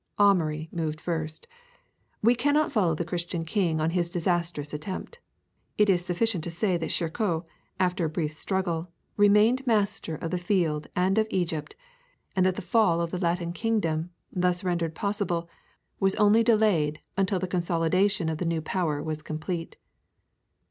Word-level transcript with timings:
Amaury 0.17 0.67
moved 0.73 0.99
first. 0.99 1.45
We 2.23 2.33
cannot 2.33 2.71
follow 2.71 2.95
the 2.95 3.05
Christian 3.05 3.45
king 3.45 3.79
on 3.79 3.91
his 3.91 4.09
disastrous 4.09 4.73
attempt. 4.73 5.19
It 5.77 5.91
is 5.91 6.03
sufficient 6.03 6.43
to 6.45 6.49
say 6.49 6.75
that 6.75 6.89
Shirkoh, 6.89 7.45
after 7.79 8.05
a 8.05 8.09
brief 8.09 8.31
struggle, 8.33 8.91
remained 9.15 9.67
master 9.67 10.15
of 10.15 10.31
the 10.31 10.39
field 10.39 10.87
and 10.95 11.19
of 11.19 11.27
Egypt, 11.29 11.75
and 12.35 12.43
that 12.47 12.55
the 12.55 12.63
fall 12.63 12.99
of 12.99 13.11
the 13.11 13.19
Latin 13.19 13.53
kingdom, 13.53 14.09
thus 14.31 14.63
rendered 14.63 14.95
possible, 14.95 15.47
was 15.99 16.15
only 16.15 16.41
delayed 16.41 16.99
until 17.15 17.37
the 17.37 17.47
consolidation 17.47 18.27
of 18.27 18.39
the 18.39 18.45
new 18.47 18.63
power 18.63 19.03
was 19.03 19.21
complete. 19.21 19.77